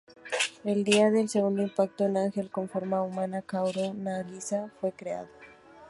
El 0.65 0.83
día 0.83 1.11
del 1.11 1.29
Segundo 1.29 1.61
Impacto, 1.61 2.05
un 2.05 2.17
ángel 2.17 2.49
con 2.49 2.67
forma 2.67 3.03
humana, 3.03 3.43
Kaworu 3.43 3.93
Nagisa, 3.93 4.71
fue 4.79 4.91
creado. 4.93 5.27